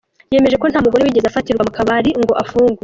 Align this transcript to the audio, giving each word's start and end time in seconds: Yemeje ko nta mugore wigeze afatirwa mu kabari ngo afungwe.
Yemeje 0.33 0.55
ko 0.61 0.65
nta 0.67 0.83
mugore 0.85 1.01
wigeze 1.03 1.27
afatirwa 1.29 1.65
mu 1.67 1.71
kabari 1.77 2.09
ngo 2.21 2.33
afungwe. 2.43 2.79